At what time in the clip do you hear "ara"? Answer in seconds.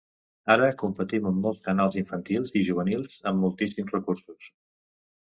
0.53-0.67